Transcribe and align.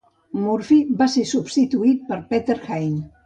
Murphy 0.43 0.77
va 1.01 1.07
ser 1.17 1.25
substituït 1.33 2.01
per 2.09 2.19
Peter 2.33 2.59
Hain. 2.79 2.99